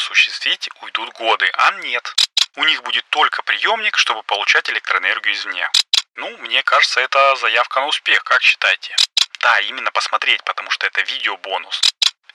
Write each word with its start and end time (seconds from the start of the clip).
осуществить, 0.00 0.68
уйдут 0.82 1.12
годы, 1.14 1.46
а 1.58 1.72
нет. 1.82 2.14
У 2.56 2.64
них 2.64 2.82
будет 2.82 3.04
только 3.10 3.42
приемник, 3.42 3.96
чтобы 3.96 4.22
получать 4.22 4.68
электроэнергию 4.70 5.34
извне. 5.34 5.68
Ну, 6.16 6.36
мне 6.38 6.62
кажется, 6.62 7.00
это 7.00 7.36
заявка 7.36 7.80
на 7.80 7.86
успех, 7.86 8.24
как 8.24 8.42
считаете? 8.42 8.96
Да, 9.42 9.60
именно 9.60 9.90
посмотреть, 9.92 10.42
потому 10.44 10.70
что 10.70 10.86
это 10.86 11.02
видео-бонус. 11.02 11.80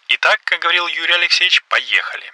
Итак, 0.09 0.40
как 0.44 0.59
говорил 0.59 0.88
Юрий 0.88 1.14
Алексеевич, 1.14 1.64
поехали. 1.68 2.32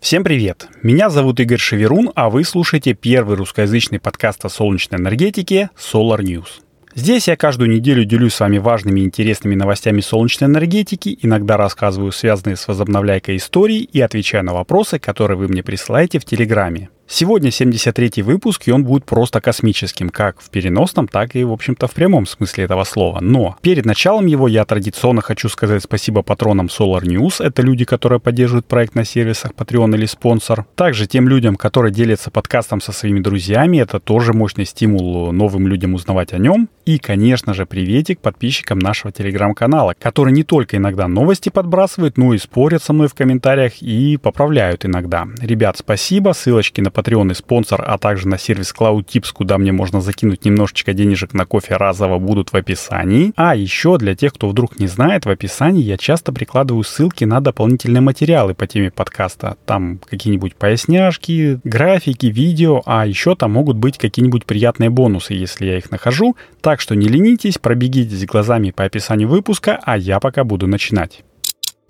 Всем 0.00 0.22
привет! 0.22 0.68
Меня 0.82 1.08
зовут 1.08 1.40
Игорь 1.40 1.58
Шеверун, 1.58 2.12
а 2.14 2.28
вы 2.28 2.44
слушаете 2.44 2.92
первый 2.92 3.36
русскоязычный 3.36 3.98
подкаст 3.98 4.44
о 4.44 4.50
солнечной 4.50 5.00
энергетике 5.00 5.70
Solar 5.74 6.18
News. 6.18 6.65
Здесь 6.96 7.28
я 7.28 7.36
каждую 7.36 7.68
неделю 7.68 8.06
делюсь 8.06 8.32
с 8.32 8.40
вами 8.40 8.56
важными 8.56 9.00
и 9.00 9.04
интересными 9.04 9.54
новостями 9.54 10.00
солнечной 10.00 10.48
энергетики, 10.48 11.18
иногда 11.20 11.58
рассказываю 11.58 12.10
связанные 12.10 12.56
с 12.56 12.66
возобновляйкой 12.66 13.36
истории 13.36 13.80
и 13.80 14.00
отвечаю 14.00 14.46
на 14.46 14.54
вопросы, 14.54 14.98
которые 14.98 15.36
вы 15.36 15.46
мне 15.48 15.62
присылаете 15.62 16.18
в 16.18 16.24
Телеграме. 16.24 16.88
Сегодня 17.06 17.50
73-й 17.50 18.22
выпуск, 18.22 18.66
и 18.66 18.72
он 18.72 18.82
будет 18.82 19.04
просто 19.04 19.42
космическим, 19.42 20.08
как 20.08 20.40
в 20.40 20.48
переносном, 20.48 21.06
так 21.06 21.36
и, 21.36 21.44
в 21.44 21.52
общем-то, 21.52 21.86
в 21.86 21.92
прямом 21.92 22.26
смысле 22.26 22.64
этого 22.64 22.84
слова. 22.84 23.20
Но 23.20 23.56
перед 23.60 23.84
началом 23.84 24.24
его 24.24 24.48
я 24.48 24.64
традиционно 24.64 25.20
хочу 25.20 25.50
сказать 25.50 25.82
спасибо 25.84 26.22
патронам 26.22 26.66
Solar 26.66 27.02
News. 27.02 27.44
Это 27.44 27.60
люди, 27.60 27.84
которые 27.84 28.20
поддерживают 28.20 28.66
проект 28.66 28.94
на 28.94 29.04
сервисах 29.04 29.52
Patreon 29.52 29.94
или 29.94 30.06
спонсор. 30.06 30.64
Также 30.74 31.06
тем 31.06 31.28
людям, 31.28 31.56
которые 31.56 31.92
делятся 31.92 32.30
подкастом 32.30 32.80
со 32.80 32.90
своими 32.90 33.20
друзьями. 33.20 33.76
Это 33.76 34.00
тоже 34.00 34.32
мощный 34.32 34.64
стимул 34.64 35.30
новым 35.30 35.68
людям 35.68 35.92
узнавать 35.92 36.32
о 36.32 36.38
нем. 36.38 36.70
И, 36.86 36.98
конечно 36.98 37.52
же, 37.52 37.66
приветик 37.66 38.20
подписчикам 38.20 38.78
нашего 38.78 39.10
телеграм-канала, 39.10 39.96
которые 39.98 40.32
не 40.32 40.44
только 40.44 40.76
иногда 40.76 41.08
новости 41.08 41.48
подбрасывают, 41.48 42.16
но 42.16 42.32
и 42.32 42.38
спорят 42.38 42.80
со 42.80 42.92
мной 42.92 43.08
в 43.08 43.14
комментариях 43.14 43.82
и 43.82 44.16
поправляют 44.16 44.84
иногда. 44.84 45.26
Ребят, 45.40 45.78
спасибо. 45.78 46.32
Ссылочки 46.32 46.80
на 46.80 46.88
Patreon 46.90 47.32
и 47.32 47.34
спонсор, 47.34 47.82
а 47.84 47.98
также 47.98 48.28
на 48.28 48.38
сервис 48.38 48.72
CloudTips, 48.72 49.32
куда 49.34 49.58
мне 49.58 49.72
можно 49.72 50.00
закинуть 50.00 50.44
немножечко 50.44 50.92
денежек 50.92 51.34
на 51.34 51.44
кофе 51.44 51.74
разово, 51.74 52.20
будут 52.20 52.52
в 52.52 52.54
описании. 52.54 53.32
А 53.34 53.56
еще 53.56 53.98
для 53.98 54.14
тех, 54.14 54.32
кто 54.32 54.48
вдруг 54.48 54.78
не 54.78 54.86
знает, 54.86 55.26
в 55.26 55.30
описании 55.30 55.82
я 55.82 55.96
часто 55.96 56.32
прикладываю 56.32 56.84
ссылки 56.84 57.24
на 57.24 57.40
дополнительные 57.40 58.00
материалы 58.00 58.54
по 58.54 58.68
теме 58.68 58.92
подкаста. 58.92 59.56
Там 59.66 59.98
какие-нибудь 60.08 60.54
поясняшки, 60.54 61.58
графики, 61.64 62.26
видео, 62.26 62.82
а 62.86 63.04
еще 63.08 63.34
там 63.34 63.50
могут 63.54 63.76
быть 63.76 63.98
какие-нибудь 63.98 64.46
приятные 64.46 64.90
бонусы, 64.90 65.34
если 65.34 65.66
я 65.66 65.78
их 65.78 65.90
нахожу. 65.90 66.36
Так 66.60 66.75
что 66.80 66.94
не 66.94 67.08
ленитесь, 67.08 67.58
пробегитесь 67.58 68.26
глазами 68.26 68.70
по 68.70 68.84
описанию 68.84 69.28
выпуска, 69.28 69.80
а 69.82 69.96
я 69.96 70.20
пока 70.20 70.44
буду 70.44 70.66
начинать. 70.66 71.24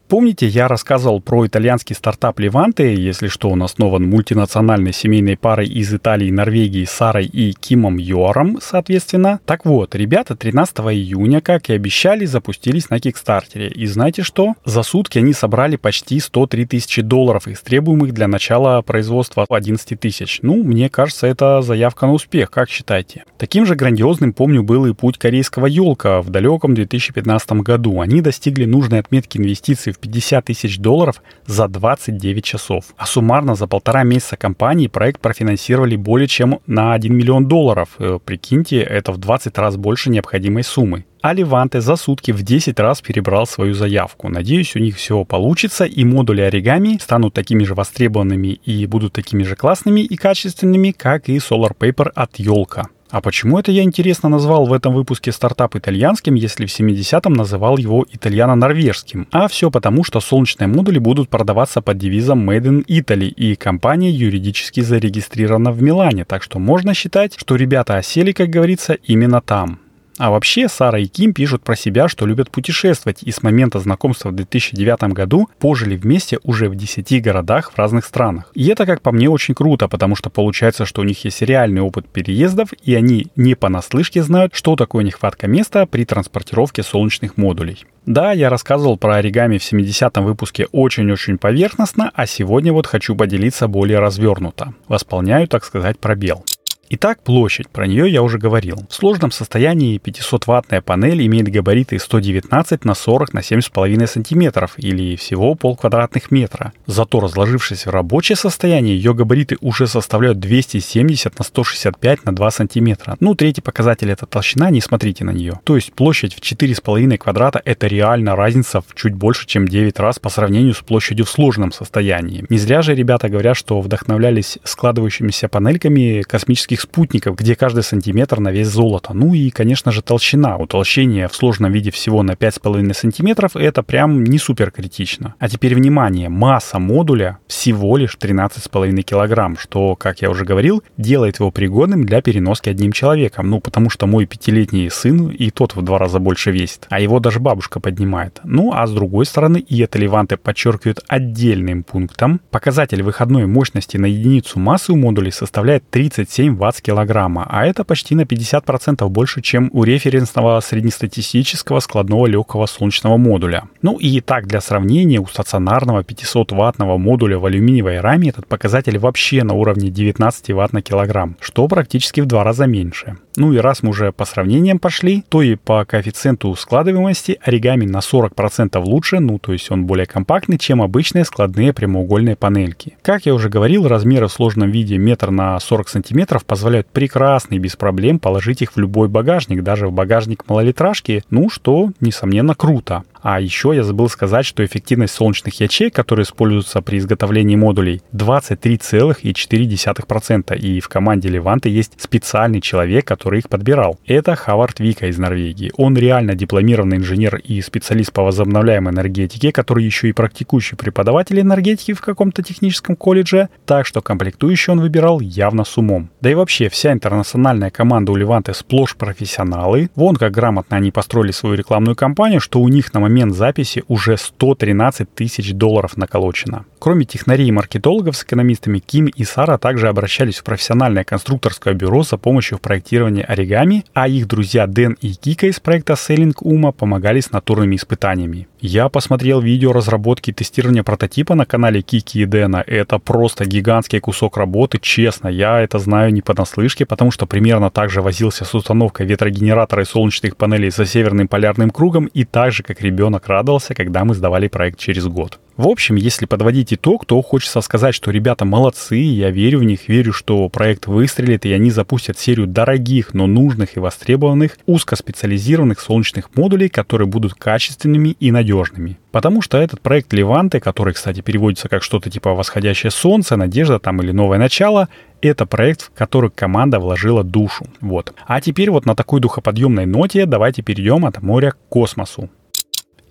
Помните, 0.08 0.46
я 0.46 0.68
рассказывал 0.68 1.20
про 1.20 1.48
итальянский 1.48 1.96
стартап 1.96 2.38
Леванте, 2.38 2.94
если 2.94 3.26
что, 3.26 3.50
он 3.50 3.64
основан 3.64 4.08
мультинациональной 4.08 4.92
семейной 4.92 5.36
парой 5.36 5.66
из 5.66 5.92
Италии 5.92 6.28
и 6.28 6.32
Норвегии 6.32 6.84
Сарой 6.84 7.26
и 7.26 7.52
Кимом 7.52 7.96
Йором, 7.96 8.58
соответственно. 8.62 9.40
Так 9.46 9.64
вот, 9.64 9.96
ребята 9.96 10.36
13 10.36 10.78
июня, 10.78 11.40
как 11.40 11.70
и 11.70 11.72
обещали, 11.72 12.24
запустились 12.24 12.88
на 12.88 13.00
Кикстартере. 13.00 13.66
И 13.66 13.84
знаете 13.86 14.22
что? 14.22 14.54
За 14.64 14.84
сутки 14.84 15.18
они 15.18 15.32
собрали 15.32 15.74
почти 15.74 16.20
103 16.20 16.66
тысячи 16.66 17.02
долларов 17.02 17.48
из 17.48 17.60
требуемых 17.60 18.12
для 18.12 18.28
начала 18.28 18.82
производства 18.82 19.44
11 19.48 19.98
тысяч. 19.98 20.38
Ну, 20.42 20.62
мне 20.62 20.88
кажется, 20.88 21.26
это 21.26 21.62
заявка 21.62 22.06
на 22.06 22.12
успех, 22.12 22.52
как 22.52 22.70
считаете? 22.70 23.24
Таким 23.38 23.66
же 23.66 23.74
грандиозным, 23.74 24.32
помню, 24.32 24.62
был 24.62 24.86
и 24.86 24.94
путь 24.94 25.18
корейского 25.18 25.66
елка 25.66 26.22
в 26.22 26.30
далеком 26.30 26.74
2015 26.74 27.52
году. 27.54 28.00
Они 28.00 28.20
достигли 28.20 28.66
нужной 28.66 29.00
отметки 29.00 29.38
инвестиций 29.38 29.95
50 29.98 30.44
тысяч 30.44 30.78
долларов 30.78 31.22
за 31.46 31.68
29 31.68 32.44
часов. 32.44 32.86
А 32.96 33.06
суммарно 33.06 33.54
за 33.54 33.66
полтора 33.66 34.02
месяца 34.02 34.36
компании 34.36 34.86
проект 34.86 35.20
профинансировали 35.20 35.96
более 35.96 36.28
чем 36.28 36.60
на 36.66 36.92
1 36.94 37.14
миллион 37.14 37.46
долларов. 37.46 37.96
Э, 37.98 38.18
прикиньте, 38.24 38.80
это 38.80 39.12
в 39.12 39.18
20 39.18 39.56
раз 39.58 39.76
больше 39.76 40.10
необходимой 40.10 40.64
суммы. 40.64 41.04
А 41.22 41.32
Леванте 41.32 41.80
за 41.80 41.96
сутки 41.96 42.30
в 42.30 42.42
10 42.42 42.78
раз 42.78 43.00
перебрал 43.00 43.46
свою 43.46 43.74
заявку. 43.74 44.28
Надеюсь, 44.28 44.76
у 44.76 44.78
них 44.78 44.96
все 44.96 45.24
получится, 45.24 45.84
и 45.84 46.04
модули 46.04 46.42
оригами 46.42 46.98
станут 47.00 47.34
такими 47.34 47.64
же 47.64 47.74
востребованными 47.74 48.48
и 48.64 48.86
будут 48.86 49.12
такими 49.12 49.42
же 49.42 49.56
классными 49.56 50.02
и 50.02 50.16
качественными, 50.16 50.92
как 50.92 51.28
и 51.28 51.38
Solar 51.38 51.76
Paper 51.76 52.10
от 52.14 52.38
Йолка. 52.38 52.88
А 53.10 53.20
почему 53.20 53.58
это 53.58 53.70
я 53.70 53.82
интересно 53.82 54.28
назвал 54.28 54.66
в 54.66 54.72
этом 54.72 54.94
выпуске 54.94 55.30
стартап 55.30 55.76
итальянским, 55.76 56.34
если 56.34 56.66
в 56.66 56.80
70-м 56.80 57.32
называл 57.32 57.76
его 57.76 58.04
итальяно-норвежским? 58.10 59.28
А 59.30 59.46
все 59.48 59.70
потому, 59.70 60.02
что 60.02 60.20
солнечные 60.20 60.66
модули 60.66 60.98
будут 60.98 61.28
продаваться 61.28 61.80
под 61.82 61.98
девизом 61.98 62.48
Made 62.48 62.64
in 62.64 62.86
Italy, 62.86 63.28
и 63.28 63.54
компания 63.54 64.10
юридически 64.10 64.80
зарегистрирована 64.80 65.70
в 65.70 65.82
Милане, 65.82 66.24
так 66.24 66.42
что 66.42 66.58
можно 66.58 66.94
считать, 66.94 67.34
что 67.36 67.54
ребята 67.54 67.96
осели, 67.96 68.32
как 68.32 68.50
говорится, 68.50 68.94
именно 68.94 69.40
там. 69.40 69.78
А 70.18 70.30
вообще, 70.30 70.68
Сара 70.68 70.98
и 70.98 71.06
Ким 71.06 71.34
пишут 71.34 71.62
про 71.62 71.76
себя, 71.76 72.08
что 72.08 72.26
любят 72.26 72.50
путешествовать, 72.50 73.22
и 73.22 73.30
с 73.30 73.42
момента 73.42 73.80
знакомства 73.80 74.30
в 74.30 74.34
2009 74.34 75.12
году 75.12 75.48
пожили 75.58 75.96
вместе 75.96 76.38
уже 76.42 76.68
в 76.68 76.74
10 76.74 77.22
городах 77.22 77.72
в 77.72 77.78
разных 77.78 78.04
странах. 78.04 78.50
И 78.54 78.66
это, 78.68 78.86
как 78.86 79.02
по 79.02 79.12
мне, 79.12 79.28
очень 79.28 79.54
круто, 79.54 79.88
потому 79.88 80.16
что 80.16 80.30
получается, 80.30 80.86
что 80.86 81.02
у 81.02 81.04
них 81.04 81.24
есть 81.24 81.42
реальный 81.42 81.82
опыт 81.82 82.08
переездов, 82.08 82.70
и 82.82 82.94
они 82.94 83.26
не 83.36 83.54
понаслышке 83.54 84.22
знают, 84.22 84.54
что 84.54 84.74
такое 84.76 85.04
нехватка 85.04 85.48
места 85.48 85.84
при 85.86 86.04
транспортировке 86.04 86.82
солнечных 86.82 87.36
модулей. 87.36 87.84
Да, 88.06 88.32
я 88.32 88.48
рассказывал 88.48 88.96
про 88.96 89.16
оригами 89.16 89.58
в 89.58 89.72
70-м 89.72 90.24
выпуске 90.24 90.66
очень-очень 90.72 91.38
поверхностно, 91.38 92.10
а 92.14 92.26
сегодня 92.26 92.72
вот 92.72 92.86
хочу 92.86 93.16
поделиться 93.16 93.66
более 93.66 93.98
развернуто. 93.98 94.74
Восполняю, 94.88 95.48
так 95.48 95.64
сказать, 95.64 95.98
пробел. 95.98 96.44
Итак, 96.88 97.20
площадь, 97.24 97.68
про 97.68 97.88
нее 97.88 98.08
я 98.08 98.22
уже 98.22 98.38
говорил. 98.38 98.86
В 98.88 98.94
сложном 98.94 99.32
состоянии 99.32 99.98
500-ваттная 99.98 100.80
панель 100.80 101.26
имеет 101.26 101.48
габариты 101.48 101.98
119 101.98 102.84
на 102.84 102.94
40 102.94 103.34
на 103.34 103.40
7,5 103.40 104.06
см 104.06 104.70
или 104.76 105.16
всего 105.16 105.56
полквадратных 105.56 106.30
метра. 106.30 106.72
Зато 106.86 107.18
разложившись 107.18 107.86
в 107.86 107.90
рабочее 107.90 108.36
состояние, 108.36 108.96
ее 108.96 109.14
габариты 109.14 109.56
уже 109.60 109.88
составляют 109.88 110.38
270 110.38 111.36
на 111.36 111.44
165 111.44 112.24
на 112.24 112.32
2 112.32 112.50
см. 112.52 113.16
Ну, 113.18 113.34
третий 113.34 113.62
показатель 113.62 114.10
это 114.12 114.26
толщина, 114.26 114.70
не 114.70 114.80
смотрите 114.80 115.24
на 115.24 115.30
нее. 115.30 115.58
То 115.64 115.74
есть 115.74 115.92
площадь 115.92 116.34
в 116.34 116.40
4,5 116.40 117.18
квадрата 117.18 117.60
это 117.64 117.88
реально 117.88 118.36
разница 118.36 118.80
в 118.80 118.94
чуть 118.94 119.14
больше, 119.14 119.46
чем 119.46 119.66
9 119.66 119.98
раз 119.98 120.20
по 120.20 120.28
сравнению 120.28 120.74
с 120.74 120.82
площадью 120.82 121.24
в 121.24 121.30
сложном 121.30 121.72
состоянии. 121.72 122.44
Не 122.48 122.58
зря 122.58 122.82
же 122.82 122.94
ребята 122.94 123.28
говорят, 123.28 123.56
что 123.56 123.80
вдохновлялись 123.80 124.58
складывающимися 124.62 125.48
панельками 125.48 126.22
космических 126.22 126.75
космических 126.76 126.80
спутников, 126.80 127.36
где 127.36 127.54
каждый 127.54 127.82
сантиметр 127.82 128.40
на 128.40 128.50
вес 128.50 128.68
золота. 128.68 129.12
Ну 129.14 129.34
и, 129.34 129.50
конечно 129.50 129.92
же, 129.92 130.02
толщина. 130.02 130.56
Утолщение 130.56 131.28
в 131.28 131.34
сложном 131.34 131.72
виде 131.72 131.90
всего 131.90 132.22
на 132.22 132.32
5,5 132.32 132.94
сантиметров 132.94 133.56
это 133.56 133.82
прям 133.82 134.24
не 134.24 134.38
супер 134.38 134.70
критично. 134.70 135.34
А 135.38 135.48
теперь 135.48 135.74
внимание, 135.74 136.28
масса 136.28 136.78
модуля 136.78 137.38
всего 137.46 137.96
лишь 137.96 138.16
13,5 138.20 139.02
килограмм, 139.02 139.56
что, 139.58 139.96
как 139.96 140.22
я 140.22 140.30
уже 140.30 140.44
говорил, 140.44 140.82
делает 140.96 141.40
его 141.40 141.50
пригодным 141.50 142.04
для 142.04 142.20
переноски 142.20 142.70
одним 142.70 142.92
человеком. 142.92 143.50
Ну, 143.50 143.60
потому 143.60 143.90
что 143.90 144.06
мой 144.06 144.26
пятилетний 144.26 144.90
сын 144.90 145.28
и 145.28 145.50
тот 145.50 145.76
в 145.76 145.82
два 145.82 145.98
раза 145.98 146.18
больше 146.18 146.50
весит, 146.50 146.86
а 146.90 147.00
его 147.00 147.20
даже 147.20 147.40
бабушка 147.40 147.80
поднимает. 147.80 148.40
Ну, 148.44 148.72
а 148.72 148.86
с 148.86 148.92
другой 148.92 149.26
стороны, 149.26 149.58
и 149.58 149.82
это 149.82 149.98
Леванте 149.98 150.36
подчеркивает 150.36 151.00
отдельным 151.08 151.82
пунктом, 151.82 152.40
показатель 152.50 153.02
выходной 153.02 153.46
мощности 153.46 153.96
на 153.96 154.06
единицу 154.06 154.58
массы 154.58 154.92
у 154.92 154.96
модулей 154.96 155.32
составляет 155.32 155.88
37 155.90 156.56
Вт 156.56 156.65
20 156.66 156.82
килограмма, 156.82 157.46
а 157.48 157.64
это 157.64 157.84
почти 157.84 158.16
на 158.16 158.22
50% 158.22 159.08
больше, 159.08 159.40
чем 159.40 159.70
у 159.72 159.84
референсного 159.84 160.60
среднестатистического 160.60 161.80
складного 161.80 162.26
легкого 162.26 162.66
солнечного 162.66 163.16
модуля. 163.16 163.62
Ну 163.82 163.98
и 163.98 164.20
так 164.20 164.46
для 164.48 164.60
сравнения, 164.60 165.20
у 165.20 165.26
стационарного 165.26 166.00
500-ваттного 166.00 166.98
модуля 166.98 167.38
в 167.38 167.46
алюминиевой 167.46 168.00
раме 168.00 168.30
этот 168.30 168.48
показатель 168.48 168.98
вообще 168.98 169.44
на 169.44 169.54
уровне 169.54 169.90
19 169.90 170.48
Вт 170.48 170.72
на 170.72 170.82
килограмм, 170.82 171.36
что 171.40 171.68
практически 171.68 172.20
в 172.20 172.26
два 172.26 172.42
раза 172.42 172.66
меньше. 172.66 173.16
Ну 173.36 173.52
и 173.52 173.58
раз 173.58 173.82
мы 173.82 173.90
уже 173.90 174.12
по 174.12 174.24
сравнениям 174.24 174.78
пошли, 174.78 175.22
то 175.28 175.42
и 175.42 175.56
по 175.56 175.84
коэффициенту 175.84 176.54
складываемости 176.54 177.38
оригами 177.42 177.84
на 177.84 177.98
40% 177.98 178.78
лучше, 178.82 179.20
ну 179.20 179.38
то 179.38 179.52
есть 179.52 179.70
он 179.70 179.84
более 179.84 180.06
компактный, 180.06 180.58
чем 180.58 180.80
обычные 180.80 181.24
складные 181.24 181.72
прямоугольные 181.72 182.36
панельки. 182.36 182.96
Как 183.02 183.26
я 183.26 183.34
уже 183.34 183.48
говорил, 183.48 183.86
размеры 183.86 184.28
в 184.28 184.32
сложном 184.32 184.70
виде 184.70 184.96
метр 184.96 185.30
на 185.30 185.60
40 185.60 185.88
сантиметров 185.88 186.44
позволяют 186.44 186.88
прекрасно 186.88 187.54
и 187.54 187.58
без 187.58 187.76
проблем 187.76 188.18
положить 188.18 188.62
их 188.62 188.72
в 188.72 188.78
любой 188.78 189.08
багажник, 189.08 189.62
даже 189.62 189.86
в 189.88 189.92
багажник 189.92 190.48
малолитражки, 190.48 191.22
ну 191.30 191.50
что, 191.50 191.90
несомненно, 192.00 192.54
круто. 192.54 193.04
А 193.28 193.40
еще 193.40 193.72
я 193.74 193.82
забыл 193.82 194.08
сказать, 194.08 194.46
что 194.46 194.64
эффективность 194.64 195.14
солнечных 195.14 195.60
ячеек, 195.60 195.92
которые 195.92 196.22
используются 196.22 196.80
при 196.80 196.98
изготовлении 196.98 197.56
модулей, 197.56 198.00
23,4%. 198.12 200.56
И 200.56 200.78
в 200.78 200.88
команде 200.88 201.28
Леванты 201.28 201.68
есть 201.68 202.00
специальный 202.00 202.60
человек, 202.60 203.04
который 203.04 203.40
их 203.40 203.48
подбирал. 203.48 203.98
Это 204.06 204.36
Хавард 204.36 204.78
Вика 204.78 205.08
из 205.08 205.18
Норвегии. 205.18 205.72
Он 205.76 205.96
реально 205.96 206.36
дипломированный 206.36 206.98
инженер 206.98 207.40
и 207.42 207.60
специалист 207.62 208.12
по 208.12 208.22
возобновляемой 208.22 208.94
энергетике, 208.94 209.50
который 209.50 209.82
еще 209.82 210.08
и 210.08 210.12
практикующий 210.12 210.76
преподаватель 210.76 211.40
энергетики 211.40 211.94
в 211.94 212.02
каком-то 212.02 212.44
техническом 212.44 212.94
колледже, 212.94 213.48
так 213.64 213.86
что 213.86 214.02
комплектующий 214.02 214.72
он 214.72 214.78
выбирал 214.78 215.18
явно 215.18 215.64
с 215.64 215.76
умом. 215.76 216.10
Да 216.20 216.30
и 216.30 216.34
вообще, 216.34 216.68
вся 216.68 216.92
интернациональная 216.92 217.70
команда 217.70 218.12
у 218.12 218.14
Леванты 218.14 218.54
сплошь 218.54 218.94
профессионалы. 218.94 219.90
Вон 219.96 220.14
как 220.14 220.30
грамотно 220.30 220.76
они 220.76 220.92
построили 220.92 221.32
свою 221.32 221.56
рекламную 221.56 221.96
кампанию, 221.96 222.40
что 222.40 222.60
у 222.60 222.68
них 222.68 222.94
на 222.94 223.00
момент 223.00 223.15
записи 223.24 223.84
уже 223.88 224.16
113 224.16 225.12
тысяч 225.14 225.52
долларов 225.52 225.96
наколочено. 225.96 226.64
Кроме 226.78 227.04
технарей 227.04 227.48
и 227.48 227.52
маркетологов 227.52 228.16
с 228.16 228.24
экономистами, 228.24 228.78
Ким 228.78 229.06
и 229.06 229.24
Сара 229.24 229.58
также 229.58 229.88
обращались 229.88 230.38
в 230.38 230.44
профессиональное 230.44 231.04
конструкторское 231.04 231.74
бюро 231.74 232.02
за 232.02 232.16
помощью 232.16 232.58
в 232.58 232.60
проектировании 232.60 233.24
оригами, 233.26 233.84
а 233.94 234.08
их 234.08 234.28
друзья 234.28 234.66
Дэн 234.66 234.96
и 235.00 235.14
Кика 235.14 235.46
из 235.46 235.60
проекта 235.60 235.94
Selling 235.94 236.34
Uma 236.42 236.72
помогали 236.72 237.20
с 237.20 237.32
натурными 237.32 237.76
испытаниями. 237.76 238.46
Я 238.60 238.88
посмотрел 238.88 239.40
видео 239.40 239.72
разработки 239.72 240.30
и 240.30 240.32
тестирования 240.32 240.82
прототипа 240.82 241.34
на 241.34 241.44
канале 241.44 241.82
Кики 241.82 242.20
и 242.20 242.24
Дэна. 242.24 242.64
Это 242.66 242.98
просто 242.98 243.44
гигантский 243.44 244.00
кусок 244.00 244.36
работы, 244.36 244.78
честно. 244.80 245.28
Я 245.28 245.60
это 245.60 245.78
знаю 245.78 246.12
не 246.12 246.22
понаслышке, 246.22 246.86
потому 246.86 247.10
что 247.10 247.26
примерно 247.26 247.70
так 247.70 247.90
же 247.90 248.02
возился 248.02 248.44
с 248.44 248.54
установкой 248.54 249.06
ветрогенератора 249.06 249.82
и 249.82 249.86
солнечных 249.86 250.36
панелей 250.36 250.70
за 250.70 250.86
северным 250.86 251.28
полярным 251.28 251.70
кругом 251.70 252.06
и 252.06 252.24
так 252.24 252.52
же, 252.52 252.62
как 252.62 252.80
ребенок 252.96 253.28
радовался, 253.28 253.74
когда 253.74 254.04
мы 254.04 254.14
сдавали 254.14 254.48
проект 254.48 254.78
через 254.78 255.06
год. 255.06 255.38
В 255.58 255.68
общем, 255.68 255.96
если 255.96 256.26
подводить 256.26 256.74
итог, 256.74 257.06
то 257.06 257.20
хочется 257.22 257.62
сказать, 257.62 257.94
что 257.94 258.10
ребята 258.10 258.44
молодцы, 258.44 258.96
я 258.96 259.30
верю 259.30 259.60
в 259.60 259.64
них, 259.64 259.88
верю, 259.88 260.12
что 260.12 260.48
проект 260.50 260.86
выстрелит, 260.86 261.46
и 261.46 261.52
они 261.52 261.70
запустят 261.70 262.18
серию 262.18 262.46
дорогих, 262.46 263.14
но 263.14 263.26
нужных 263.26 263.76
и 263.76 263.80
востребованных 263.80 264.58
узкоспециализированных 264.66 265.80
солнечных 265.80 266.34
модулей, 266.34 266.68
которые 266.68 267.08
будут 267.08 267.34
качественными 267.34 268.10
и 268.20 268.30
надежными. 268.30 268.98
Потому 269.12 269.40
что 269.40 269.56
этот 269.56 269.80
проект 269.80 270.12
Леванты, 270.12 270.60
который, 270.60 270.92
кстати, 270.92 271.22
переводится 271.22 271.70
как 271.70 271.82
что-то 271.82 272.10
типа 272.10 272.34
«Восходящее 272.34 272.90
солнце», 272.90 273.36
«Надежда» 273.36 273.78
там 273.78 274.02
или 274.02 274.12
«Новое 274.12 274.38
начало», 274.38 274.88
это 275.22 275.46
проект, 275.46 275.82
в 275.82 275.90
который 275.92 276.30
команда 276.30 276.78
вложила 276.78 277.24
душу. 277.24 277.66
Вот. 277.80 278.12
А 278.26 278.42
теперь 278.42 278.70
вот 278.70 278.84
на 278.84 278.94
такой 278.94 279.20
духоподъемной 279.20 279.86
ноте 279.86 280.26
давайте 280.26 280.60
перейдем 280.60 281.06
от 281.06 281.22
моря 281.22 281.52
к 281.52 281.58
космосу. 281.70 282.28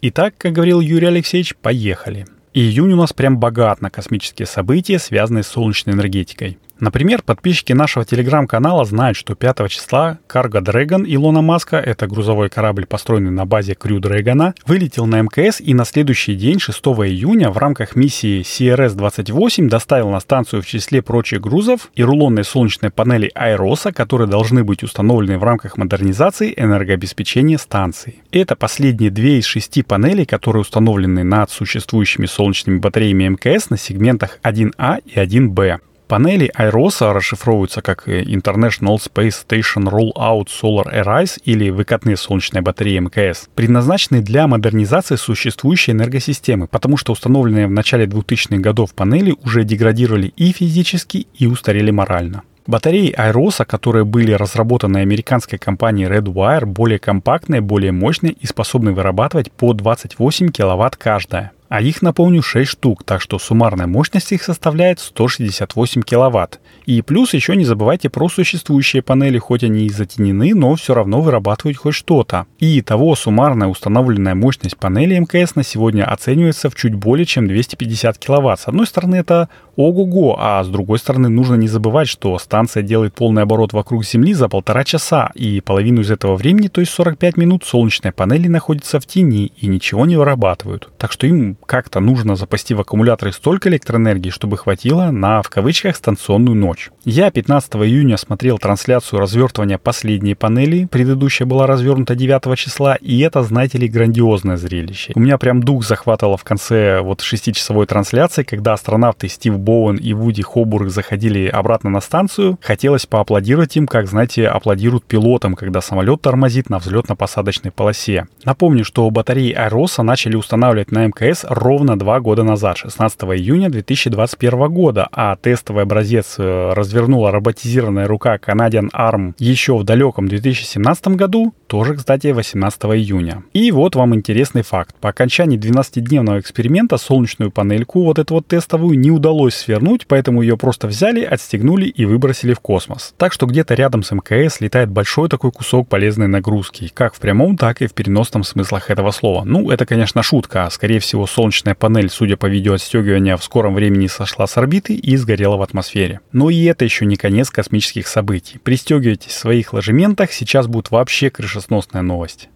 Итак, 0.02 0.36
как 0.38 0.54
говорил 0.54 0.82
Юрий 0.82 1.08
Алексеевич, 1.08 1.56
поехали. 1.56 2.28
Июнь 2.54 2.94
у 2.94 2.96
нас 2.96 3.14
прям 3.14 3.38
богат 3.38 3.82
на 3.82 3.90
космические 3.90 4.46
события, 4.46 5.00
связанные 5.00 5.44
с 5.44 5.48
солнечной 5.48 5.96
энергетикой. 5.96 6.58
Например, 6.80 7.22
подписчики 7.22 7.72
нашего 7.72 8.04
телеграм-канала 8.04 8.84
знают, 8.84 9.16
что 9.16 9.34
5 9.34 9.70
числа 9.70 10.20
Cargo 10.28 10.62
Dragon 10.62 11.06
Илона 11.08 11.42
Маска, 11.42 11.78
это 11.78 12.06
грузовой 12.06 12.50
корабль, 12.50 12.86
построенный 12.86 13.32
на 13.32 13.46
базе 13.46 13.74
Crew 13.74 14.00
Dragon, 14.00 14.54
вылетел 14.68 15.06
на 15.06 15.22
МКС 15.22 15.62
и 15.62 15.74
на 15.74 15.86
следующий 15.86 16.36
день, 16.36 16.60
6 16.60 16.78
июня, 16.80 17.50
в 17.50 17.58
рамках 17.58 17.96
миссии 17.96 18.42
CRS-28 18.42 19.70
доставил 19.70 20.10
на 20.10 20.20
станцию 20.20 20.62
в 20.62 20.66
числе 20.66 21.02
прочих 21.02 21.40
грузов 21.40 21.90
и 21.96 22.04
рулонные 22.04 22.44
солнечные 22.44 22.92
панели 22.92 23.32
Айроса, 23.34 23.94
которые 23.94 24.28
должны 24.28 24.66
быть 24.66 24.84
установлены 24.84 25.38
в 25.38 25.44
рамках 25.44 25.78
модернизации 25.78 26.54
энергообеспечения 26.58 27.58
станции. 27.58 28.16
Это 28.32 28.58
последние 28.58 29.12
две 29.12 29.40
из 29.40 29.46
шести 29.46 29.82
панелей, 29.82 30.26
которые 30.26 30.62
установлены 30.62 31.24
над 31.24 31.50
существующими 31.50 32.26
солнечными 32.26 32.80
батареями 32.80 33.30
МКС 33.30 33.70
на 33.70 33.78
сегментах 33.78 34.40
1А 34.44 35.02
и 35.06 35.18
1Б. 35.18 35.80
Панели 36.08 36.52
Айроса 36.54 37.14
расшифровываются 37.14 37.82
как 37.82 38.08
International 38.08 38.98
Space 38.98 39.44
Station 39.48 39.90
Rollout 39.90 40.48
Solar 40.50 40.94
Arrays 40.94 41.40
или 41.46 41.72
выкатные 41.72 42.16
солнечные 42.16 42.62
батареи 42.62 43.00
МКС, 43.00 43.50
предназначены 43.56 44.22
для 44.22 44.46
модернизации 44.48 45.16
существующей 45.16 45.94
энергосистемы, 45.94 46.68
потому 46.68 46.98
что 46.98 47.12
установленные 47.12 47.66
в 47.66 47.72
начале 47.72 48.06
2000-х 48.06 48.58
годов 48.58 48.94
панели 48.94 49.36
уже 49.44 49.64
деградировали 49.64 50.32
и 50.36 50.52
физически, 50.52 51.26
и 51.34 51.48
устарели 51.48 51.90
морально. 51.90 52.44
Батареи 52.68 53.12
Айроса, 53.12 53.66
которые 53.66 54.06
были 54.06 54.32
разработаны 54.32 55.00
американской 55.00 55.58
компанией 55.58 56.08
Redwire, 56.08 56.66
более 56.66 57.00
компактные, 57.00 57.62
более 57.62 57.92
мощные 57.92 58.34
и 58.34 58.46
способны 58.46 58.92
вырабатывать 58.92 59.52
по 59.52 59.74
28 59.74 60.50
кВт 60.50 60.96
каждая. 60.98 61.52
А 61.68 61.82
их, 61.82 62.02
напомню, 62.02 62.42
6 62.42 62.70
штук, 62.70 63.04
так 63.04 63.22
что 63.22 63.40
суммарная 63.40 63.88
мощность 63.88 64.32
их 64.32 64.44
составляет 64.44 65.00
168 65.00 66.02
киловатт. 66.04 66.60
И 66.86 67.02
плюс 67.02 67.34
еще 67.34 67.56
не 67.56 67.66
забывайте 67.66 68.10
про 68.10 68.30
существующие 68.30 69.02
панели, 69.02 69.40
хоть 69.40 69.64
они 69.64 69.86
и 69.86 69.90
затенены, 69.90 70.54
но 70.54 70.76
все 70.76 70.94
равно 70.94 71.22
вырабатывают 71.22 71.78
хоть 71.78 71.96
что-то. 71.96 72.46
И 72.60 72.82
того 72.82 73.16
суммарная 73.16 73.68
установленная 73.68 74.36
мощность 74.36 74.78
панели 74.78 75.18
МКС 75.18 75.56
на 75.56 75.64
сегодня 75.64 76.06
оценивается 76.06 76.70
в 76.70 76.76
чуть 76.76 76.94
более 76.94 77.26
чем 77.26 77.48
250 77.48 78.18
киловатт. 78.20 78.60
С 78.60 78.68
одной 78.68 78.86
стороны 78.86 79.16
это 79.16 79.50
ого-го, 79.76 80.38
а 80.40 80.64
с 80.64 80.68
другой 80.68 81.00
стороны 81.00 81.30
нужно 81.30 81.56
не 81.56 81.68
забывать, 81.68 82.08
что 82.08 82.38
станция 82.40 82.84
делает 82.84 83.14
полный 83.14 83.44
оборот 83.44 83.74
вокруг 83.74 84.06
Земли 84.06 84.34
за 84.34 84.48
полтора 84.48 84.84
часа, 84.84 85.32
и 85.36 85.62
половину 85.62 86.02
из 86.02 86.12
этого 86.12 86.36
времени, 86.36 86.68
то 86.68 86.82
есть 86.82 86.94
45 86.94 87.38
минут, 87.38 87.64
солнечные 87.66 88.12
панели 88.12 88.48
находятся 88.48 89.00
в 89.00 89.06
тени 89.06 89.52
и 89.58 89.68
ничего 89.68 90.06
не 90.06 90.16
вырабатывают. 90.16 90.90
Так 90.98 91.12
что 91.12 91.28
им 91.28 91.55
как-то 91.66 92.00
нужно 92.00 92.36
запасти 92.36 92.74
в 92.74 92.82
аккумуляторы 92.82 93.32
столько 93.32 93.70
электроэнергии, 93.70 94.30
чтобы 94.30 94.58
хватило 94.58 95.12
на, 95.12 95.42
в 95.42 95.50
кавычках, 95.50 95.96
станционную 95.96 96.56
ночь. 96.56 96.92
Я 97.04 97.30
15 97.32 97.76
июня 97.76 98.18
смотрел 98.18 98.58
трансляцию 98.58 99.20
развертывания 99.20 99.78
последней 99.78 100.36
панели, 100.36 100.86
предыдущая 100.86 101.46
была 101.46 101.68
развернута 101.68 102.16
9 102.16 102.58
числа, 102.58 102.96
и 102.96 103.20
это, 103.20 103.44
знаете 103.44 103.78
ли, 103.78 103.88
грандиозное 103.88 104.58
зрелище. 104.58 105.14
У 105.16 105.20
меня 105.20 105.38
прям 105.38 105.62
дух 105.62 105.86
захватывало 105.86 106.38
в 106.38 106.44
конце 106.44 107.02
вот 107.02 107.22
6-часовой 107.22 107.86
трансляции, 107.86 108.44
когда 108.44 108.74
астронавты 108.74 109.28
Стив 109.28 109.58
Боуэн 109.60 109.98
и 109.98 110.14
Вуди 110.14 110.42
Хобург 110.42 110.90
заходили 110.90 111.48
обратно 111.48 111.90
на 111.90 112.02
станцию. 112.02 112.58
Хотелось 112.62 113.06
поаплодировать 113.06 113.78
им, 113.78 113.88
как, 113.88 114.08
знаете, 114.08 114.48
аплодируют 114.48 115.06
пилотам, 115.06 115.56
когда 115.56 115.82
самолет 115.82 116.22
тормозит 116.22 116.70
на 116.70 116.78
взлетно-посадочной 116.78 117.72
полосе. 117.72 118.28
Напомню, 118.44 118.84
что 118.84 119.10
батареи 119.10 119.52
Аэроса 119.52 120.04
начали 120.04 120.36
устанавливать 120.36 120.92
на 120.92 121.08
МКС 121.08 121.45
ровно 121.48 121.98
два 121.98 122.20
года 122.20 122.44
назад, 122.44 122.78
16 122.78 123.22
июня 123.24 123.70
2021 123.70 124.68
года, 124.70 125.08
а 125.12 125.36
тестовый 125.36 125.84
образец 125.84 126.36
э, 126.38 126.74
развернула 126.74 127.32
роботизированная 127.32 128.08
рука 128.08 128.38
Canadian 128.38 128.90
Arm 128.92 129.34
еще 129.38 129.78
в 129.78 129.84
далеком 129.84 130.28
2017 130.28 131.08
году, 131.10 131.54
тоже, 131.68 131.96
кстати, 131.96 132.28
18 132.28 132.84
июня. 132.86 133.44
И 133.54 133.72
вот 133.72 133.96
вам 133.96 134.16
интересный 134.16 134.62
факт. 134.62 134.96
По 135.00 135.10
окончании 135.10 135.60
12-дневного 135.60 136.40
эксперимента 136.40 136.98
солнечную 136.98 137.52
панельку, 137.52 138.04
вот 138.04 138.20
эту 138.20 138.36
вот 138.36 138.48
тестовую, 138.48 139.00
не 139.00 139.12
удалось 139.12 139.56
свернуть, 139.56 140.06
поэтому 140.08 140.42
ее 140.42 140.58
просто 140.58 140.88
взяли, 140.88 141.24
отстегнули 141.24 141.86
и 141.86 142.06
выбросили 142.06 142.54
в 142.54 142.60
космос. 142.60 143.14
Так 143.18 143.34
что 143.34 143.46
где-то 143.46 143.74
рядом 143.74 144.04
с 144.04 144.12
МКС 144.12 144.62
летает 144.62 144.90
большой 144.90 145.30
такой 145.30 145.52
кусок 145.52 145.88
полезной 145.88 146.28
нагрузки, 146.28 146.92
как 146.94 147.16
в 147.16 147.20
прямом, 147.20 147.58
так 147.58 147.82
и 147.82 147.88
в 147.88 147.94
переносном 147.94 148.44
смыслах 148.44 148.90
этого 148.90 149.12
слова. 149.12 149.44
Ну, 149.46 149.72
это, 149.72 149.86
конечно, 149.86 150.24
шутка. 150.24 150.68
Скорее 150.72 151.00
всего, 151.00 151.28
солнечная 151.36 151.76
панель, 151.76 152.10
судя 152.10 152.38
по 152.38 152.46
видео 152.46 152.76
отстегивания, 152.76 153.36
в 153.36 153.44
скором 153.44 153.76
времени 153.76 154.08
сошла 154.08 154.48
с 154.48 154.56
орбиты 154.58 154.96
и 154.96 155.18
сгорела 155.18 155.58
в 155.58 155.62
атмосфере. 155.62 156.22
Но 156.32 156.50
и 156.50 156.64
это 156.64 156.86
еще 156.86 157.06
не 157.06 157.18
конец 157.18 157.50
космических 157.50 158.08
событий. 158.08 158.58
Пристегивайтесь 158.58 159.34
в 159.34 159.38
своих 159.38 159.74
ложементах, 159.74 160.32
сейчас 160.32 160.68
будет 160.68 160.92
вообще 160.92 161.30
крышесносная 161.30 162.04
новость. 162.04 162.48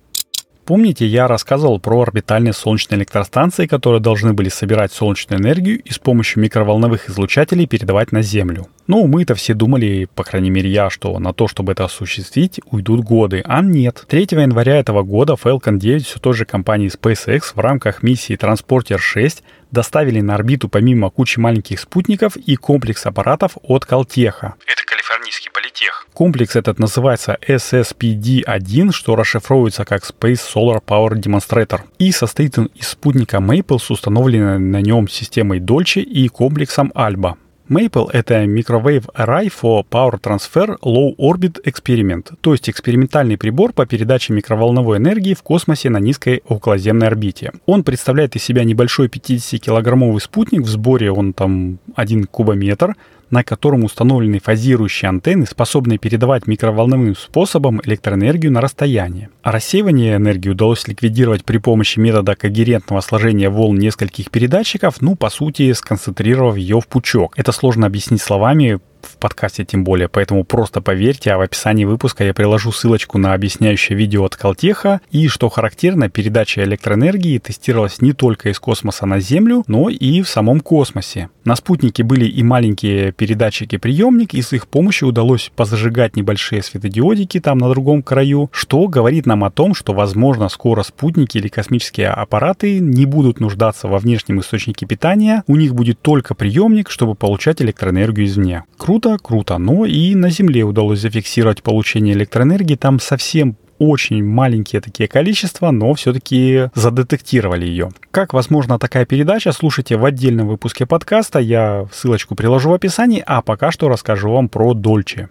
Помните, 0.63 1.05
я 1.05 1.27
рассказывал 1.27 1.79
про 1.79 2.01
орбитальные 2.01 2.53
солнечные 2.53 2.99
электростанции, 2.99 3.65
которые 3.65 3.99
должны 3.99 4.33
были 4.33 4.49
собирать 4.49 4.93
солнечную 4.93 5.41
энергию 5.41 5.81
и 5.81 5.91
с 5.91 5.99
помощью 5.99 6.41
микроволновых 6.41 7.09
излучателей 7.09 7.65
передавать 7.65 8.11
на 8.13 8.21
Землю. 8.21 8.67
Ну, 8.89 9.05
мы-то 9.05 9.35
все 9.35 9.53
думали, 9.53 10.09
по 10.15 10.23
крайней 10.23 10.49
мере 10.49 10.67
я, 10.67 10.89
что 10.89 11.19
на 11.19 11.31
то, 11.31 11.47
чтобы 11.47 11.73
это 11.73 11.85
осуществить, 11.85 12.59
уйдут 12.71 13.01
годы, 13.01 13.43
а 13.45 13.61
нет. 13.61 14.03
3 14.07 14.29
января 14.31 14.77
этого 14.77 15.03
года 15.03 15.33
Falcon 15.33 15.77
9 15.77 16.07
все 16.07 16.17
той 16.17 16.33
же 16.33 16.45
компании 16.45 16.89
SpaceX 16.89 17.51
в 17.53 17.59
рамках 17.59 18.01
миссии 18.01 18.35
Transporter 18.35 18.97
6 18.97 19.43
доставили 19.69 20.21
на 20.21 20.33
орбиту 20.33 20.69
помимо 20.69 21.11
кучи 21.11 21.37
маленьких 21.37 21.79
спутников 21.79 22.35
и 22.35 22.55
комплекс 22.55 23.05
аппаратов 23.05 23.59
от 23.61 23.85
Калтеха. 23.85 24.55
Это 24.65 24.81
калифорнийский 24.87 25.51
политех. 25.51 26.07
Комплекс 26.15 26.55
этот 26.55 26.79
называется 26.79 27.37
SSPD-1, 27.47 28.91
что 28.91 29.15
расшифровывается 29.15 29.85
как 29.85 30.01
Space 30.01 30.41
Solar 30.51 30.81
Power 30.83 31.11
Demonstrator. 31.11 31.81
И 31.99 32.11
состоит 32.11 32.57
он 32.57 32.71
из 32.73 32.87
спутника 32.87 33.37
Maple 33.37 33.77
с 33.77 33.91
установленной 33.91 34.57
на 34.57 34.81
нем 34.81 35.07
системой 35.07 35.59
Dolce 35.59 36.01
и 36.01 36.27
комплексом 36.27 36.91
Alba. 36.95 37.35
Maple— 37.69 38.09
это 38.13 38.45
Microwave 38.45 39.05
Array 39.13 39.51
for 39.51 39.85
Power 39.87 40.19
Transfer 40.19 40.79
Low 40.81 41.15
Orbit 41.17 41.63
Experiment, 41.63 42.33
то 42.41 42.53
есть 42.53 42.67
экспериментальный 42.67 43.37
прибор 43.37 43.73
по 43.73 43.85
передаче 43.85 44.33
микроволновой 44.33 44.97
энергии 44.97 45.35
в 45.35 45.43
космосе 45.43 45.91
на 45.91 45.99
низкой 45.99 46.41
околоземной 46.47 47.05
орбите. 47.05 47.51
Он 47.67 47.83
представляет 47.83 48.35
из 48.35 48.43
себя 48.43 48.63
небольшой 48.63 49.07
50-килограммовый 49.07 50.19
спутник, 50.19 50.63
в 50.63 50.67
сборе 50.67 51.11
он 51.11 51.33
там 51.33 51.77
1 51.95 52.25
кубометр, 52.25 52.95
на 53.31 53.43
котором 53.43 53.83
установлены 53.83 54.39
фазирующие 54.39 55.09
антенны, 55.09 55.45
способные 55.45 55.97
передавать 55.97 56.47
микроволновым 56.47 57.15
способом 57.15 57.81
электроэнергию 57.83 58.51
на 58.51 58.61
расстояние. 58.61 59.29
А 59.43 59.51
рассеивание 59.51 60.15
энергии 60.15 60.49
удалось 60.49 60.87
ликвидировать 60.87 61.45
при 61.45 61.57
помощи 61.57 61.99
метода 61.99 62.35
когерентного 62.35 63.01
сложения 63.01 63.49
волн 63.49 63.77
нескольких 63.77 64.31
передатчиков, 64.31 65.01
ну, 65.01 65.15
по 65.15 65.29
сути, 65.29 65.71
сконцентрировав 65.73 66.57
ее 66.57 66.79
в 66.79 66.87
пучок. 66.87 67.33
Это 67.37 67.51
сложно 67.51 67.87
объяснить 67.87 68.21
словами, 68.21 68.79
в 69.01 69.17
подкасте 69.17 69.65
тем 69.65 69.83
более, 69.83 70.07
поэтому 70.07 70.43
просто 70.43 70.81
поверьте, 70.81 71.31
а 71.31 71.37
в 71.37 71.41
описании 71.41 71.85
выпуска 71.85 72.23
я 72.23 72.33
приложу 72.33 72.71
ссылочку 72.71 73.17
на 73.17 73.33
объясняющее 73.33 73.97
видео 73.97 74.25
от 74.25 74.35
Калтеха. 74.35 75.01
И, 75.11 75.27
что 75.27 75.49
характерно, 75.49 76.09
передача 76.09 76.63
электроэнергии 76.63 77.37
тестировалась 77.37 78.01
не 78.01 78.13
только 78.13 78.49
из 78.49 78.59
космоса 78.59 79.05
на 79.05 79.19
Землю, 79.19 79.63
но 79.67 79.89
и 79.89 80.21
в 80.21 80.29
самом 80.29 80.59
космосе. 80.61 81.29
На 81.45 81.55
спутнике 81.55 82.03
были 82.03 82.25
и 82.25 82.43
маленькие 82.43 83.11
передатчики-приемник, 83.11 84.33
и 84.33 84.41
с 84.41 84.53
их 84.53 84.67
помощью 84.67 85.07
удалось 85.09 85.51
позажигать 85.55 86.15
небольшие 86.15 86.61
светодиодики 86.61 87.39
там 87.39 87.57
на 87.57 87.69
другом 87.69 88.03
краю, 88.03 88.49
что 88.51 88.87
говорит 88.87 89.25
нам 89.25 89.43
о 89.43 89.51
том, 89.51 89.73
что, 89.73 89.93
возможно, 89.93 90.49
скоро 90.49 90.83
спутники 90.83 91.37
или 91.37 91.47
космические 91.47 92.09
аппараты 92.09 92.79
не 92.79 93.05
будут 93.05 93.39
нуждаться 93.39 93.87
во 93.87 93.99
внешнем 93.99 94.39
источнике 94.41 94.85
питания, 94.85 95.43
у 95.47 95.55
них 95.55 95.73
будет 95.73 96.01
только 96.01 96.35
приемник, 96.35 96.89
чтобы 96.89 97.15
получать 97.15 97.61
электроэнергию 97.61 98.27
извне. 98.27 98.63
Круто, 98.89 99.19
круто. 99.21 99.59
Но 99.59 99.85
и 99.85 100.15
на 100.15 100.31
Земле 100.31 100.63
удалось 100.63 101.01
зафиксировать 101.01 101.61
получение 101.61 102.15
электроэнергии. 102.15 102.75
Там 102.75 102.99
совсем 102.99 103.55
очень 103.77 104.25
маленькие 104.25 104.81
такие 104.81 105.07
количества, 105.07 105.69
но 105.69 105.93
все-таки 105.93 106.71
задетектировали 106.73 107.67
ее. 107.67 107.91
Как 108.09 108.33
возможно 108.33 108.79
такая 108.79 109.05
передача, 109.05 109.51
слушайте 109.51 109.95
в 109.95 110.05
отдельном 110.05 110.47
выпуске 110.47 110.87
подкаста, 110.87 111.37
я 111.37 111.85
ссылочку 111.93 112.33
приложу 112.33 112.71
в 112.71 112.73
описании, 112.73 113.23
а 113.27 113.43
пока 113.43 113.71
что 113.71 113.89
расскажу 113.89 114.31
вам 114.31 114.49
про 114.49 114.73
Дольче. 114.73 115.29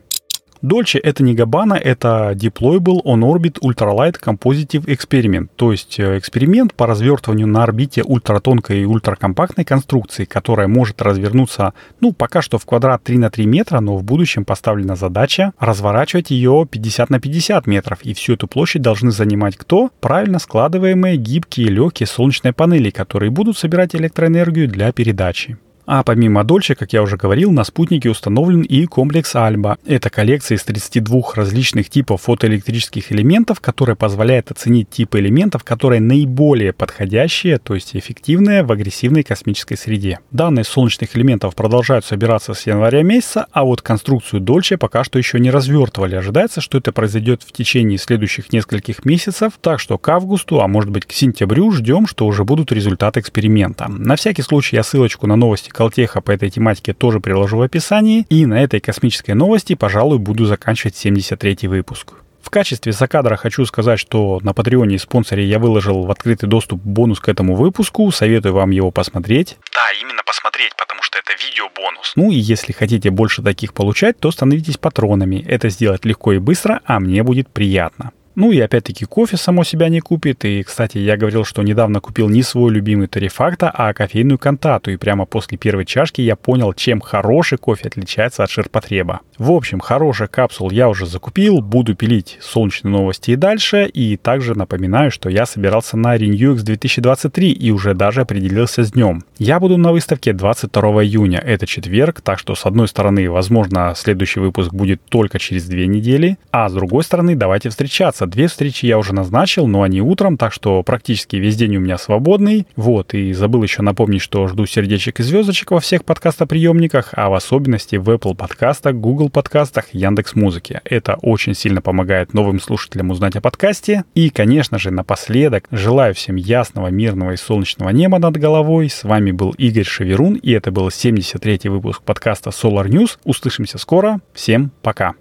Дольче 0.63 0.99
это 0.99 1.23
не 1.23 1.35
Габана, 1.35 1.75
это 1.75 2.33
Deployable 2.35 3.03
On 3.05 3.21
Orbit 3.21 3.61
Ultralight 3.61 4.17
Compositive 4.21 4.87
Experiment, 4.87 5.49
то 5.55 5.71
есть 5.71 6.01
э, 6.01 6.19
эксперимент 6.19 6.75
по 6.75 6.87
развертыванию 6.87 7.47
на 7.47 7.63
орбите 7.63 8.03
ультратонкой 8.03 8.83
и 8.83 8.85
ультракомпактной 8.85 9.65
конструкции, 9.65 10.25
которая 10.25 10.67
может 10.67 11.01
развернуться, 11.01 11.75
ну, 12.01 12.13
пока 12.13 12.43
что 12.43 12.59
в 12.59 12.67
квадрат 12.67 13.05
3 13.05 13.19
на 13.19 13.31
3 13.31 13.47
метра, 13.47 13.79
но 13.79 13.97
в 13.97 14.03
будущем 14.03 14.45
поставлена 14.45 14.97
задача 14.97 15.53
разворачивать 15.61 16.33
ее 16.33 16.67
50 16.69 17.11
на 17.11 17.21
50 17.21 17.67
метров, 17.69 18.03
и 18.03 18.13
всю 18.13 18.35
эту 18.35 18.49
площадь 18.49 18.83
должны 18.83 19.13
занимать 19.13 19.57
кто? 19.57 19.91
Правильно 20.01 20.41
складываемые 20.41 21.17
гибкие 21.17 21.69
легкие 21.69 22.09
солнечные 22.09 22.53
панели, 22.53 22.91
которые 22.91 23.31
будут 23.31 23.57
собирать 23.57 23.95
электроэнергию 23.95 24.69
для 24.69 24.91
передачи. 24.91 25.57
А 25.91 26.03
помимо 26.03 26.45
Дольче, 26.45 26.75
как 26.75 26.93
я 26.93 27.03
уже 27.03 27.17
говорил, 27.17 27.51
на 27.51 27.65
спутнике 27.65 28.11
установлен 28.11 28.61
и 28.61 28.85
комплекс 28.85 29.35
Альба. 29.35 29.79
Это 29.87 30.11
коллекция 30.11 30.57
из 30.59 30.65
32 30.65 31.23
различных 31.35 31.89
типов 31.89 32.21
фотоэлектрических 32.21 33.11
элементов, 33.11 33.61
которая 33.61 33.97
позволяет 33.97 34.51
оценить 34.51 34.91
типы 34.91 35.21
элементов, 35.21 35.65
которые 35.65 36.03
наиболее 36.03 36.75
подходящие, 36.75 37.57
то 37.57 37.75
есть 37.75 37.97
эффективные 37.97 38.65
в 38.65 38.71
агрессивной 38.71 39.23
космической 39.23 39.77
среде. 39.77 40.19
Данные 40.31 40.65
солнечных 40.65 41.17
элементов 41.17 41.55
продолжают 41.55 42.05
собираться 42.05 42.53
с 42.53 42.67
января 42.67 43.03
месяца, 43.03 43.47
а 43.51 43.65
вот 43.65 43.81
конструкцию 43.81 44.43
Дольче 44.43 44.77
пока 44.77 45.05
что 45.05 45.19
еще 45.19 45.41
не 45.41 45.51
развертывали. 45.51 46.17
Ожидается, 46.17 46.61
что 46.61 46.77
это 46.77 46.93
произойдет 46.93 47.43
в 47.43 47.53
течение 47.53 47.97
следующих 47.97 48.53
нескольких 48.53 49.07
месяцев, 49.07 49.55
так 49.63 49.81
что 49.81 49.97
к 49.97 50.07
августу, 50.11 50.61
а 50.61 50.69
может 50.69 50.91
быть 50.91 51.07
к 51.07 51.13
сентябрю 51.13 51.73
ждем, 51.73 52.07
что 52.07 52.27
уже 52.27 52.45
будут 52.45 52.73
результаты 52.73 53.21
эксперимента. 53.21 53.89
На 53.89 54.17
всякий 54.17 54.43
случай 54.43 54.77
я 54.77 54.83
ссылочку 54.83 55.27
на 55.27 55.37
новости 55.37 55.71
Калтеха 55.79 56.21
по 56.21 56.33
этой 56.33 56.51
тематике 56.51 56.93
тоже 56.93 57.21
приложу 57.21 57.59
в 57.59 57.63
описании. 57.63 58.27
И 58.31 58.47
на 58.47 58.61
этой 58.61 58.81
космической 58.81 59.35
новости, 59.35 59.77
пожалуй, 59.77 60.19
буду 60.19 60.45
заканчивать 60.45 60.97
73 60.97 61.69
выпуск. 61.69 62.15
В 62.43 62.51
качестве 62.51 62.91
закадра 62.91 63.37
хочу 63.37 63.65
сказать, 63.65 64.01
что 64.01 64.41
на 64.43 64.53
Патреоне 64.53 64.97
и 64.97 64.99
спонсоре 64.99 65.45
я 65.45 65.61
выложил 65.61 66.03
в 66.03 66.11
открытый 66.11 66.49
доступ 66.49 66.81
бонус 66.83 67.21
к 67.21 67.29
этому 67.29 67.55
выпуску. 67.55 68.11
Советую 68.11 68.55
вам 68.55 68.71
его 68.71 68.91
посмотреть. 68.91 69.57
Да, 69.73 69.93
именно 70.03 70.23
посмотреть, 70.27 70.73
потому 70.77 71.01
что 71.05 71.17
это 71.21 71.33
видео-бонус. 71.41 72.15
Ну 72.17 72.33
и 72.33 72.35
если 72.35 72.73
хотите 72.73 73.11
больше 73.11 73.43
таких 73.43 73.73
получать, 73.73 74.19
то 74.19 74.33
становитесь 74.33 74.79
патронами. 74.79 75.45
Это 75.47 75.69
сделать 75.69 76.05
легко 76.05 76.33
и 76.33 76.39
быстро, 76.39 76.81
а 76.87 76.99
мне 76.99 77.23
будет 77.23 77.51
приятно. 77.51 78.11
Ну 78.41 78.53
и 78.53 78.61
опять-таки 78.61 79.05
кофе 79.05 79.37
само 79.37 79.65
себя 79.65 79.89
не 79.89 79.99
купит. 79.99 80.45
И, 80.45 80.63
кстати, 80.63 80.99
я 80.99 81.17
говорил, 81.17 81.45
что 81.45 81.65
недавно 81.65 82.01
купил 82.01 82.29
не 82.29 82.45
свой 82.45 82.71
любимый 82.71 83.09
тарифакта, 83.09 83.69
а 83.69 83.93
кофейную 83.93 84.39
кантату. 84.39 84.93
И 84.93 84.97
прямо 84.97 85.25
после 85.25 85.59
первой 85.59 85.85
чашки 85.85 86.21
я 86.21 86.37
понял, 86.37 86.73
чем 86.73 87.01
хороший 87.01 87.59
кофе 87.59 87.89
отличается 87.89 88.45
от 88.45 88.51
ширпотреба. 88.51 89.23
В 89.39 89.51
общем, 89.51 89.81
хороших 89.81 90.31
капсул 90.31 90.71
я 90.71 90.89
уже 90.89 91.05
закупил, 91.07 91.61
буду 91.61 91.97
пилить 91.97 92.39
солнечные 92.41 92.93
новости 92.93 93.33
и 93.33 93.37
дальше. 93.37 93.87
И 93.87 94.17
также 94.17 94.55
напоминаю, 94.55 95.11
что 95.11 95.29
я 95.29 95.45
собирался 95.45 95.97
на 95.97 96.17
RenewX 96.17 96.63
2023 96.63 97.51
и 97.51 97.73
уже 97.73 97.95
даже 97.95 98.21
определился 98.21 98.85
с 98.85 98.93
днем. 98.93 99.25
Я 99.39 99.59
буду 99.59 99.79
на 99.79 99.91
выставке 99.91 100.33
22 100.33 101.03
июня, 101.03 101.41
это 101.45 101.67
четверг, 101.67 102.21
так 102.21 102.39
что 102.39 102.55
с 102.55 102.67
одной 102.67 102.87
стороны, 102.87 103.29
возможно, 103.29 103.95
следующий 103.97 104.39
выпуск 104.39 104.73
будет 104.73 105.03
только 105.09 105.41
через 105.41 105.65
две 105.65 105.89
недели, 105.89 106.39
а 106.53 106.69
с 106.69 106.73
другой 106.73 107.03
стороны, 107.03 107.35
давайте 107.35 107.71
встречаться 107.71 108.28
Две 108.29 108.47
встречи 108.47 108.85
я 108.85 108.99
уже 108.99 109.15
назначил, 109.15 109.67
но 109.67 109.83
они 109.83 110.03
утром, 110.03 110.37
так 110.37 110.53
что 110.53 110.83
практически 110.83 111.37
весь 111.37 111.57
день 111.57 111.77
у 111.77 111.81
меня 111.81 111.97
свободный. 111.97 112.67
Вот, 112.77 113.15
и 113.15 113.33
забыл 113.33 113.63
еще 113.63 113.81
напомнить, 113.81 114.21
что 114.21 114.47
жду 114.49 114.67
сердечек 114.67 115.21
и 115.21 115.23
звездочек 115.23 115.71
во 115.71 115.81
всех 115.81 116.05
подкастоприемниках, 116.05 117.11
а 117.13 117.31
в 117.31 117.35
особенности 117.35 117.97
в 117.97 118.09
Apple 118.11 118.35
подкастах, 118.35 118.95
Google 118.97 119.31
подкастах, 119.31 119.87
Яндекс 119.93 120.35
Музыке. 120.35 120.83
Это 120.85 121.15
очень 121.23 121.55
сильно 121.55 121.81
помогает 121.81 122.35
новым 122.35 122.61
слушателям 122.61 123.11
узнать 123.11 123.37
о 123.37 123.41
подкасте. 123.41 124.05
И, 124.15 124.29
конечно 124.29 124.79
же, 124.79 124.91
напоследок, 124.91 125.65
желаю 125.71 126.15
всем 126.15 126.37
ясного, 126.37 126.89
мирного 126.89 127.33
и 127.33 127.37
солнечного 127.37 127.91
неба 127.91 128.19
над 128.19 128.37
головой. 128.37 128.91
С 128.91 129.05
вами 129.05 129.31
был 129.31 129.53
Игорь 129.53 129.85
Шеверун, 129.85 130.35
и 130.35 130.53
это 130.53 130.71
был 130.71 130.89
73-й 130.89 131.69
выпуск 131.71 132.03
подкаста 132.03 132.51
Solar 132.51 132.89
News. 132.89 133.17
Услышимся 133.25 133.79
скоро. 133.79 134.21
Всем 134.35 134.71
пока. 134.83 135.15